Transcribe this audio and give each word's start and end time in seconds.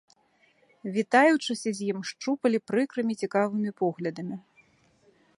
Вітаючыся 0.95 1.69
з 1.79 1.89
ім, 1.91 1.99
шчупалі 2.11 2.57
прыкрымі 2.71 3.13
цікавымі 3.21 3.71
поглядамі. 3.83 4.37